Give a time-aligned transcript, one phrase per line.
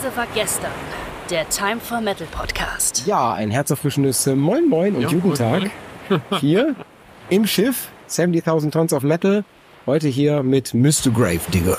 [0.00, 0.70] Diese war gestern.
[1.28, 3.06] Der Time for Metal Podcast.
[3.06, 5.70] Ja, ein herzerfrischendes äh, Moin Moin und Ja, Jugendtag
[6.08, 6.74] moin, hier
[7.28, 9.44] im Schiff 70.000 Tons of Metal.
[9.84, 11.10] Heute hier mit Mr.
[11.14, 11.76] Gravedigger.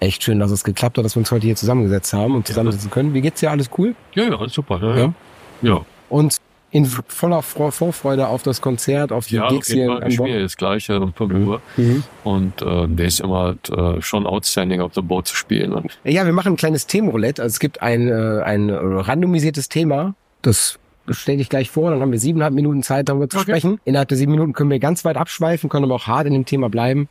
[0.00, 2.90] Echt schön, dass es geklappt hat, dass wir uns heute hier zusammengesetzt haben und zusammensitzen
[2.90, 3.14] können.
[3.14, 3.50] Wie geht's dir?
[3.50, 3.94] Alles cool?
[4.12, 4.78] Ja, ja, super.
[4.82, 4.96] Ja, Ja.
[5.04, 5.14] ja.
[5.62, 5.80] ja.
[6.10, 6.41] Und
[6.72, 10.08] in voller Vorfreude auf das Konzert, auf die Ja, Gigs auf jeden hier Fall.
[10.08, 11.60] Ich spiele das gleiche um 5 Uhr.
[11.76, 12.02] Mhm.
[12.24, 15.72] Und äh, der ist immer halt, äh, schon outstanding auf der Boot zu spielen.
[15.72, 17.42] Und Ja, wir machen ein kleines Themenroulette.
[17.42, 20.14] Also es gibt ein, äh, ein randomisiertes Thema.
[20.40, 20.78] Das
[21.10, 21.90] stelle ich gleich vor.
[21.90, 23.50] Dann haben wir siebeneinhalb Minuten Zeit, darüber zu Okay.
[23.50, 23.78] sprechen.
[23.84, 26.46] Innerhalb der sieben Minuten können wir ganz weit abschweifen, können aber auch hart in dem
[26.46, 27.06] Thema bleiben.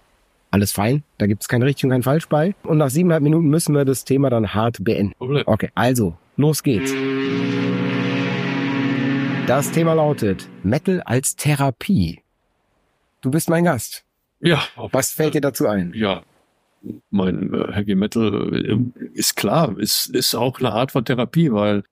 [0.50, 1.04] Alles fein.
[1.20, 2.56] Da gibt es kein richtig und kein falsch bei.
[2.64, 5.14] Und nach siebeneinhalb Minuten müssen wir das Thema dann hart beenden.
[5.20, 5.44] Problem.
[5.46, 6.92] Okay, also, los geht's.
[9.52, 12.22] Das Thema lautet Metal als Therapie.
[13.20, 14.06] Du bist mein Gast.
[14.40, 14.62] Ja,
[14.94, 15.92] Was fällt dir dazu ein?
[15.94, 16.24] Ja,
[17.10, 18.78] mein äh, Heavy Metal äh,
[19.14, 21.84] ist klar, ist, ist auch eine Art von Therapie, weil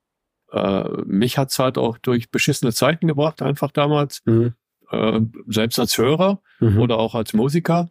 [0.53, 4.53] äh, mich hat's halt auch durch beschissene Zeiten gebracht, einfach damals, Mhm.
[4.91, 6.79] äh, selbst als Hörer Mhm.
[6.79, 7.89] oder auch als Musiker.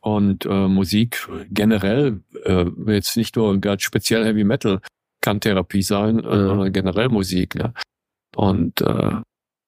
[0.00, 4.80] Und äh, Musik generell, äh, jetzt nicht nur ganz speziell Heavy Metal,
[5.20, 7.56] kann Therapie sein, sondern generell Musik.
[7.56, 7.74] Ne?
[8.36, 9.16] Und äh,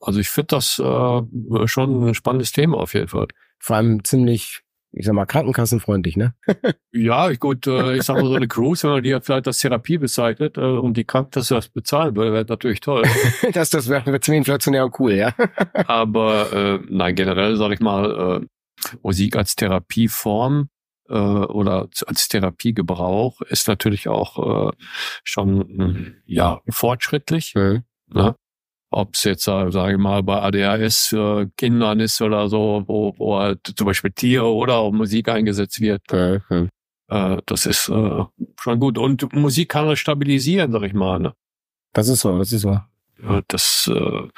[0.01, 3.27] also ich finde das äh, schon ein spannendes Thema auf jeden Fall.
[3.59, 4.61] Vor allem ziemlich,
[4.93, 6.35] ich sag mal, krankenkassenfreundlich, ne?
[6.93, 9.99] Ja, gut, äh, ich sag mal so eine Cruise, wenn man die vielleicht als Therapie
[9.99, 13.05] bezeichnet äh, und die Krankenkasse das bezahlen würde, wäre natürlich toll.
[13.53, 15.35] das, das wäre wär ziemlich inflationär und cool, ja.
[15.87, 18.47] Aber äh, nein, generell sage ich mal, äh,
[19.03, 20.69] Musik als Therapieform
[21.09, 24.73] äh, oder als Therapiegebrauch ist natürlich auch äh,
[25.23, 27.55] schon mh, ja fortschrittlich.
[27.55, 28.37] Ne?
[28.95, 33.15] Ob es jetzt, äh, sage ich mal, bei ADHS äh, Kindern ist oder so, wo,
[33.19, 36.03] wo halt zum Beispiel Tiere oder auch Musik eingesetzt wird.
[37.09, 38.25] Äh, das ist äh,
[38.61, 38.99] schon gut.
[38.99, 41.19] Und Musik kann das stabilisieren, sag ich mal.
[41.19, 41.33] Ne?
[41.93, 42.79] Das ist so, das ist so.
[43.23, 44.29] Ja, das, äh,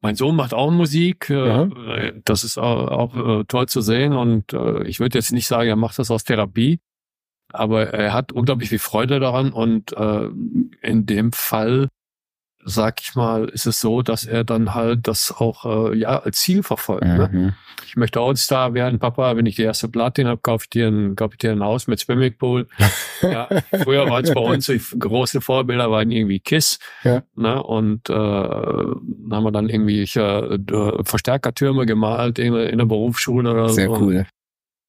[0.00, 1.28] mein Sohn macht auch Musik.
[1.28, 1.64] Ja.
[1.64, 4.12] äh, Das ist auch, auch äh, toll zu sehen.
[4.12, 6.80] Und äh, ich würde jetzt nicht sagen, er macht das aus Therapie,
[7.52, 9.52] aber er hat unglaublich viel Freude daran.
[9.52, 10.28] Und äh,
[10.82, 11.88] in dem Fall,
[12.64, 16.38] sag ich mal, ist es so, dass er dann halt das auch äh, ja als
[16.40, 17.04] Ziel verfolgt.
[17.04, 17.28] Ne?
[17.32, 17.52] Mhm.
[17.86, 19.36] Ich möchte auch Star werden, Papa.
[19.36, 21.86] Wenn ich die erste Platin habe, kaufe ich dir ein, kaufe ich dir ein Haus
[21.86, 22.68] mit Swimmingpool.
[23.22, 23.48] ja,
[23.82, 26.78] früher war es bei uns, die großen Vorbilder waren irgendwie Kiss.
[27.04, 27.22] Ja.
[27.34, 27.62] Ne?
[27.62, 29.04] Und äh, haben
[29.44, 33.96] wir dann irgendwie äh, d- Verstärkertürme gemalt in, in der Berufsschule oder Sehr so.
[33.98, 34.26] cool.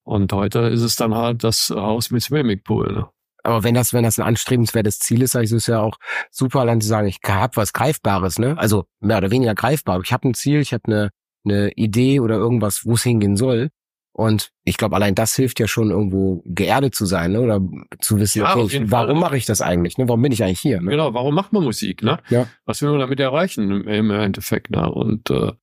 [0.03, 2.91] Und heute ist es dann halt das Haus mit Swimmingpool.
[2.93, 3.07] Ne?
[3.43, 5.97] Aber wenn das, wenn das ein anstrebenswertes Ziel ist, ist ja auch
[6.31, 8.57] super, allein zu sagen, ich hab was Greifbares, ne?
[8.57, 10.01] Also mehr oder weniger greifbar.
[10.03, 11.09] Ich habe ein Ziel, ich habe eine,
[11.45, 13.69] eine Idee oder irgendwas, wo es hingehen soll.
[14.11, 17.39] Und ich glaube, allein das hilft ja schon irgendwo geerdet zu sein, ne?
[17.41, 17.61] Oder
[18.01, 19.97] zu wissen, Ja, okay, warum mache ich das eigentlich?
[19.97, 20.09] Ne?
[20.09, 20.81] Warum bin ich eigentlich hier?
[20.81, 20.91] Ne?
[20.91, 22.19] Genau, warum macht man Musik, ne?
[22.29, 22.47] Ja.
[22.65, 24.91] Was will man damit erreichen im, im Endeffekt, ne?
[24.91, 25.53] Und äh,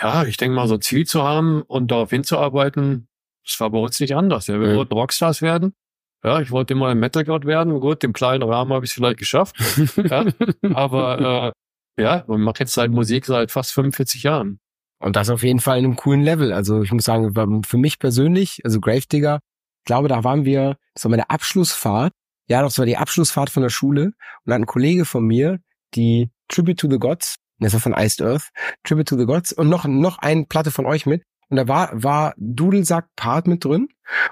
[0.00, 3.08] ja, ich denke mal, so ein Ziel zu haben und darauf hinzuarbeiten,
[3.44, 4.46] das war bei uns nicht anders.
[4.46, 4.76] Ja, wir Mhm.
[4.76, 5.74] wollten Rockstars werden.
[6.24, 7.78] Ja, ich wollte immer ein Metal-God werden.
[7.80, 9.56] Gut, im kleinen Rahmen habe ich es vielleicht geschafft.
[9.96, 10.24] ja,
[10.74, 11.52] aber
[11.98, 14.58] äh, ja, und mache jetzt seit Musik seit fast 45 Jahren.
[15.00, 16.52] Und das auf jeden Fall in einem coolen Level.
[16.52, 19.40] Also ich muss sagen, für mich persönlich, also Gravedigger,
[19.80, 22.14] ich glaube, da waren wir, das war meine Abschlussfahrt.
[22.48, 24.04] Ja, das war die Abschlussfahrt von der Schule.
[24.04, 24.14] Und
[24.46, 25.58] da hat ein Kollege von mir,
[25.94, 28.50] die Tribute to the Gods, das war von Iced Earth,
[28.82, 31.22] Tribute to the Gods und noch, noch eine Platte von euch mit.
[31.50, 33.88] Und da war, war Dudelsack Part mit drin.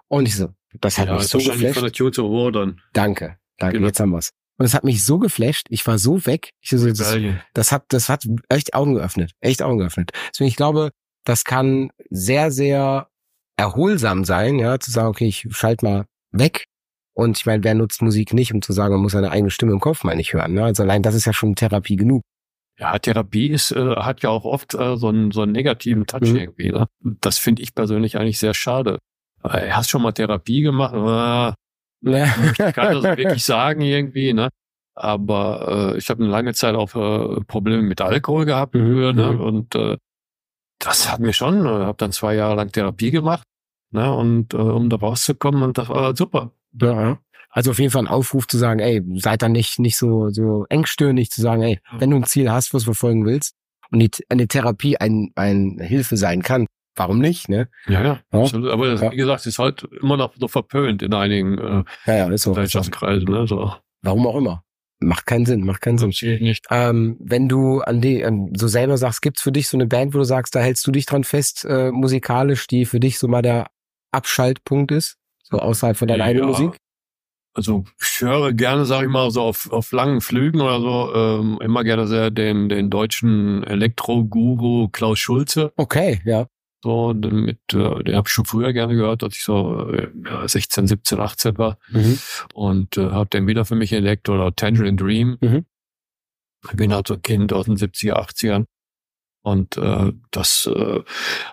[0.08, 0.48] Und ich so,
[0.80, 2.16] das hat ja, mich so wahrscheinlich von geflasht.
[2.18, 2.80] der War dann.
[2.92, 3.86] Danke, danke, Genau.
[3.88, 4.30] jetzt haben wir's.
[4.58, 5.66] Und es hat mich so geflasht.
[5.70, 6.50] Ich war so weg.
[6.60, 7.16] Ich so, das,
[7.54, 9.32] das hat, das hat echt Augen geöffnet.
[9.40, 10.12] Echt Augen geöffnet.
[10.30, 10.90] Deswegen, ich glaube,
[11.24, 13.08] das kann sehr, sehr
[13.56, 16.64] erholsam sein, ja, zu sagen, okay, ich schalte mal weg.
[17.14, 19.72] Und ich meine, wer nutzt Musik nicht, um zu sagen, man muss seine eigene Stimme
[19.72, 20.54] im Kopf mal nicht hören.
[20.54, 20.64] Ne?
[20.64, 22.22] Also allein das ist ja schon Therapie genug.
[22.78, 26.22] Ja, Therapie ist, äh, hat ja auch oft äh, so, einen, so einen negativen Touch
[26.30, 26.36] Mhm.
[26.36, 26.70] irgendwie.
[26.70, 26.86] Ne?
[27.00, 28.98] Das finde ich persönlich eigentlich sehr schade.
[29.44, 30.94] Hast schon mal Therapie gemacht?
[30.94, 31.54] Ah,
[32.04, 34.48] ich kann das wirklich sagen irgendwie, ne?
[34.94, 39.12] Aber äh, ich habe eine lange Zeit auch äh, Probleme mit Alkohol gehabt Mhm, früher,
[39.12, 39.32] ne?
[39.32, 39.40] mhm.
[39.40, 39.96] Und äh,
[40.78, 43.44] das hat mir schon, äh, habe dann zwei Jahre lang Therapie gemacht,
[43.90, 44.12] ne?
[44.14, 46.52] Und äh, um da rauszukommen, und das war super.
[46.80, 47.18] Ja, ja.
[47.50, 50.64] Also auf jeden Fall ein Aufruf zu sagen, ey, seid da nicht, nicht so, so
[50.70, 53.54] engstirnig zu sagen, ey, wenn du ein Ziel hast, was du verfolgen willst
[53.90, 56.66] und die, eine Therapie ein, ein Hilfe sein kann,
[56.96, 57.68] warum nicht, ne?
[57.86, 58.40] Ja, ja, Ja.
[58.40, 58.70] absolut.
[58.70, 59.12] Aber das, Ja.
[59.12, 62.50] wie gesagt, ist halt immer noch so verpönt in einigen äh, Ja, ja, ist so.
[62.50, 63.46] Gesellschaftskreisen, ne?
[63.46, 63.72] So.
[64.02, 64.64] Warum auch immer.
[65.00, 66.10] Macht keinen Sinn, macht keinen Sinn.
[66.40, 66.64] Nicht.
[66.70, 70.14] Ähm, wenn du an die ähm, so selber sagst, gibt's für dich so eine Band,
[70.14, 73.26] wo du sagst, da hältst du dich dran fest, äh, musikalisch, die für dich so
[73.26, 73.66] mal der
[74.12, 76.30] Abschaltpunkt ist, so außerhalb von deiner Ja.
[76.30, 76.76] eigenen Musik?
[77.54, 81.58] also ich höre gerne, sage ich mal, so auf, auf langen Flügen oder so, ähm,
[81.60, 85.72] immer gerne sehr den, den deutschen Elektro-Guru Klaus Schulze.
[85.76, 86.46] Okay, ja.
[86.84, 90.46] So, mit, äh, den habe ich schon früher gerne gehört, als ich so äh, ja,
[90.46, 91.78] 16, 17, 18 war.
[91.90, 92.18] Mhm.
[92.54, 95.38] Und äh, habe den wieder für mich entdeckt oder Tangerine Dream.
[95.40, 95.64] Mhm.
[96.68, 98.64] Ich bin halt so ein Kind aus den 70er, 80ern.
[99.44, 101.02] Und äh, das äh,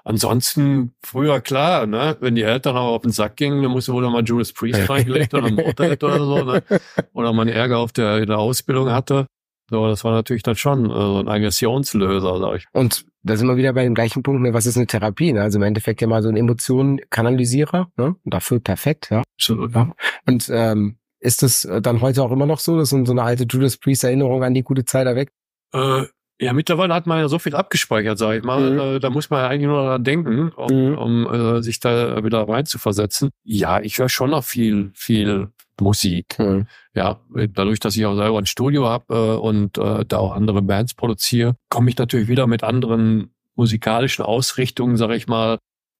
[0.03, 4.07] ansonsten früher klar, ne, wenn die Eltern auch auf den Sack gingen, dann musste wohl
[4.09, 6.63] mal Judas Priest reingelegt oder Motorhead oder so, ne?
[7.13, 9.25] Oder man Ärger auf der, in der Ausbildung hatte.
[9.71, 12.65] So, das war natürlich dann schon äh, so ein Aggressionslöser, sag ich.
[12.73, 14.53] Und da sind wir wieder bei dem gleichen Punkt, ne?
[14.53, 15.33] was ist eine Therapie?
[15.33, 15.41] Ne?
[15.41, 18.15] Also im Endeffekt ja mal so ein Emotionenkanalisierer, ne?
[18.23, 19.23] Und dafür perfekt, ja.
[19.37, 19.73] Absolut.
[19.73, 19.91] ja.
[20.25, 22.77] Und ähm, ist das dann heute auch immer noch so?
[22.77, 25.31] Das ist so eine alte Judas Priest Erinnerung an die gute Zeit da weg?
[25.73, 26.03] Äh,
[26.41, 28.71] ja, mittlerweile hat man ja so viel abgespeichert, sag ich mal.
[28.71, 28.79] Mhm.
[28.79, 30.97] Äh, da muss man ja eigentlich nur daran denken, um, Mhm.
[30.97, 33.29] um äh, sich da wieder rein zu versetzen.
[33.43, 35.49] Ja, ich höre schon noch viel, viel
[35.81, 36.37] Musik.
[36.37, 36.67] Hm.
[36.93, 37.19] Ja,
[37.53, 40.93] dadurch, dass ich auch selber ein Studio habe äh, und äh, da auch andere Bands
[40.93, 45.57] produziere, komme ich natürlich wieder mit anderen musikalischen Ausrichtungen, sag ich mal,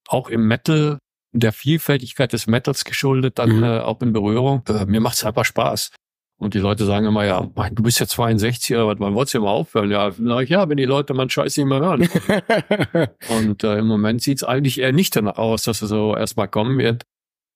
[0.08, 0.98] auch im Metal,
[1.32, 3.62] der Vielfältigkeit des Metals geschuldet, dann Mhm.
[3.62, 4.62] äh, auch in Berührung.
[4.68, 5.90] Äh, mir macht's einfach Spaß.
[6.38, 9.40] Und die Leute sagen immer, ja, mein, du bist ja 62, aber wann wolltest du
[9.42, 9.90] mal aufhören?
[9.90, 10.08] Ja,
[10.40, 12.08] ich, ja, wenn die Leute meinen Scheiß nicht mehr hören.
[13.28, 16.78] Und äh, im Moment sieht's eigentlich eher nicht danach aus, dass es so erstmal kommen
[16.78, 17.04] wird.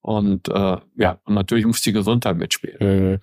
[0.05, 2.79] Und äh, ja, und natürlich muss die Gesundheit mitspielen.
[2.79, 3.19] Hm.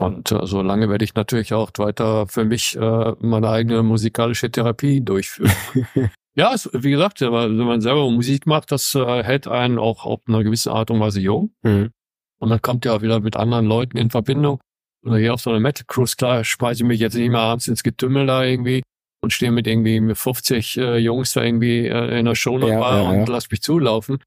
[0.00, 4.50] Und äh, so lange werde ich natürlich auch weiter für mich äh, meine eigene musikalische
[4.50, 5.52] Therapie durchführen.
[6.34, 10.20] ja, es, wie gesagt, wenn man selber Musik macht, das äh, hält einen auch auf
[10.26, 11.50] eine gewisse Art und Weise jung.
[11.62, 11.90] Hm.
[12.38, 14.60] Und dann kommt ja auch wieder mit anderen Leuten in Verbindung.
[15.04, 17.68] Oder hier auf so einer Metal Cruise, klar, schmeiße ich mich jetzt nicht mehr abends
[17.68, 18.82] ins Getümmel da irgendwie
[19.20, 22.68] und stehe mit irgendwie mit 50 äh, Jungs da irgendwie äh, in der Show Ja,
[22.68, 24.20] ja, ja, und lass mich zulaufen.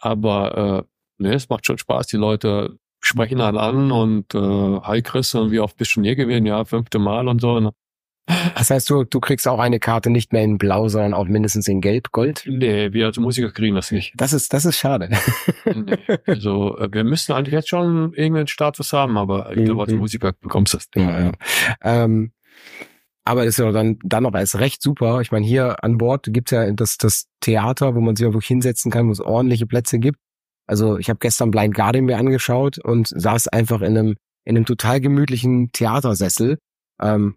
[0.00, 0.86] Aber
[1.18, 2.06] äh, ne, es macht schon Spaß.
[2.08, 6.04] Die Leute sprechen dann an und äh, hi Chris, und wie oft bist du schon
[6.04, 6.46] hier gewesen?
[6.46, 7.60] Ja, fünfte Mal und so.
[7.60, 7.70] Ne?
[8.56, 11.68] Das heißt, du, du kriegst auch eine Karte nicht mehr in Blau, sondern auch mindestens
[11.68, 12.42] in Gelb, Gold.
[12.48, 14.14] Nee, wir als Musiker kriegen das nicht.
[14.16, 15.10] Das ist, das ist schade.
[15.64, 15.96] Nee.
[16.26, 19.98] Also äh, wir müssen eigentlich jetzt schon irgendeinen Status haben, aber ich glaube, als Mhm.
[19.98, 21.06] Musiker bekommst du das nicht.
[21.06, 21.32] Ja, ja.
[21.82, 22.32] Ähm,
[23.24, 25.20] aber das ist ja dann, dann noch erst recht super.
[25.20, 28.46] Ich meine, hier an Bord gibt's ja das, das Theater, wo man sich auch wirklich
[28.48, 30.18] hinsetzen kann, wo es ordentliche Plätze gibt.
[30.66, 34.66] Also ich habe gestern Blind Guardian mir angeschaut und saß einfach in einem, in einem
[34.66, 36.58] total gemütlichen Theatersessel.
[37.00, 37.36] Ähm,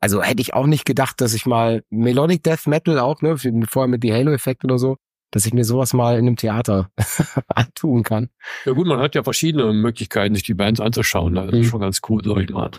[0.00, 3.36] also hätte ich auch nicht gedacht, dass ich mal Melodic Death Metal auch, ne,
[3.68, 4.96] vorher mit die Halo-Effekt oder so,
[5.30, 6.90] dass ich mir sowas mal in einem Theater
[7.48, 8.28] antun kann.
[8.64, 11.34] Ja gut, man hat ja verschiedene Möglichkeiten, sich die Bands anzuschauen.
[11.34, 11.60] Das Mhm.
[11.60, 12.70] ist schon ganz cool, sag ich mal.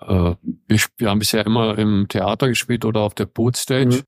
[0.00, 0.34] Äh,
[0.68, 3.96] wir, wir haben bisher immer im Theater gespielt oder auf der Bootstage.
[3.96, 4.02] Mhm.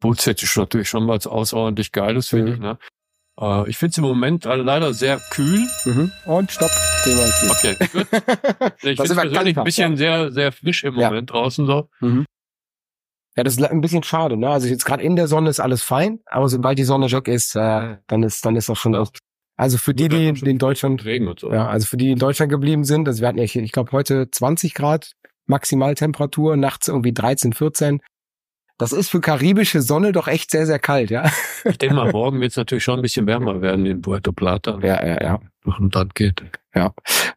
[0.00, 2.52] Bootstage ist natürlich schon was außerordentlich Geiles, finde Mhm.
[2.54, 2.60] ich.
[2.60, 2.78] Ne?
[3.40, 5.66] Äh, ich finde es im Moment leider sehr kühl.
[6.26, 6.70] Und stopp.
[7.04, 7.50] Thema ist.
[7.50, 8.06] Okay, gut.
[8.82, 11.08] Ich Das finde persönlich ein bisschen sehr, sehr frisch im Ja.
[11.08, 11.88] Moment draußen so.
[13.34, 14.50] Ja, das ist ein bisschen schade, ne?
[14.50, 17.56] Also jetzt gerade in der Sonne ist alles fein, aber sobald die Sonne weg ist,
[17.56, 19.00] äh, dann ist dann ist auch schon Ja.
[19.00, 19.10] aus.
[19.56, 21.50] Also für die, die die in Deutschland, Regen und so.
[21.52, 23.72] ja, also für die, die in Deutschland geblieben sind, also wir hatten ja, hier, ich
[23.72, 25.12] glaube heute 20 Grad
[25.46, 28.00] Maximaltemperatur, nachts irgendwie 13, 14.
[28.82, 31.30] Das ist für karibische Sonne doch echt sehr, sehr kalt, ja.
[31.64, 34.80] Ich denke mal, morgen wird es natürlich schon ein bisschen wärmer werden in Puerto Plata.
[34.82, 35.40] Ja, ja, ja.
[35.64, 36.42] Und dann geht.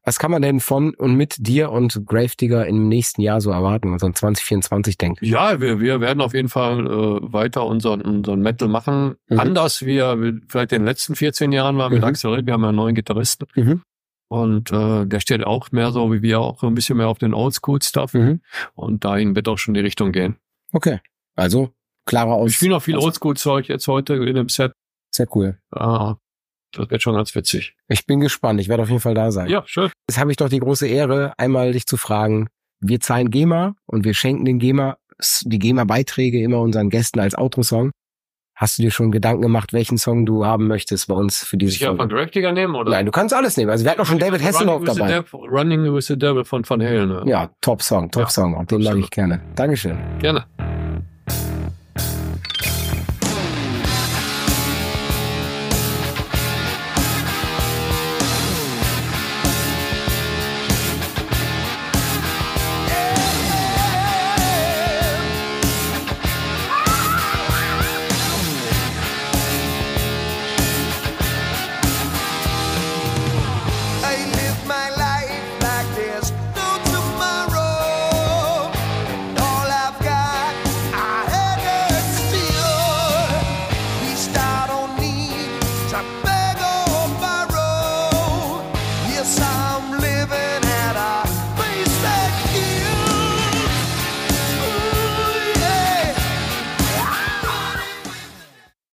[0.04, 3.94] Was kann man denn von und mit dir und Gravedigger im nächsten Jahr so erwarten,
[3.94, 5.22] also in 2024 denkt?
[5.22, 9.14] Ja, wir, wir werden auf jeden Fall äh, weiter unseren, unseren Metal machen.
[9.30, 9.40] Mhm.
[9.40, 12.08] Anders wie wir vielleicht in den letzten 14 Jahren waren mit Mhm.
[12.08, 12.48] Axel Ritt.
[12.48, 13.46] Wir haben ja einen neuen Gitarristen.
[13.54, 13.84] Mhm.
[14.30, 17.20] Und äh, der steht auch mehr so wie wir auch so ein bisschen mehr auf
[17.20, 18.16] den Oldschool-Stuff.
[18.16, 18.42] Mhm.
[18.74, 20.38] Und dahin wird auch schon die Richtung gehen.
[20.74, 21.02] Okay.
[21.36, 21.72] Also,
[22.06, 22.52] klarer aus.
[22.52, 24.72] Ich spiele noch viel Oldschool-Zeug jetzt heute in dem Set.
[25.14, 25.58] Sehr cool.
[25.72, 26.16] Ah,
[26.74, 27.76] das wird schon ganz witzig.
[27.88, 28.60] Ich bin gespannt.
[28.60, 29.50] Ich werde auf jeden Fall da sein.
[29.50, 29.90] Ja, schön.
[30.10, 32.48] Jetzt habe ich doch die große Ehre, einmal dich zu fragen.
[32.82, 34.98] Wir zahlen GEMA und wir schenken den GEMA,
[35.44, 37.92] die GEMA-Beiträge immer unseren Gästen als Outro-Song.
[38.58, 41.70] Hast du dir schon Gedanken gemacht, welchen Song du haben möchtest bei uns für diese
[41.72, 42.16] Muss ich ja von Folge?
[42.16, 42.92] Draftiger nehmen, oder?
[42.92, 43.70] Nein, du kannst alles nehmen.
[43.70, 45.08] Also wir hatten auch schon David Hasselhoff dabei.
[45.08, 47.10] Devil- Running with the Devil von Van Halen.
[47.10, 47.24] ne?
[47.26, 48.66] Ja, Top-Song, Top-Song.
[48.68, 49.42] Den mag ich gerne.
[49.56, 49.98] Dankeschön.
[50.20, 50.46] Gerne.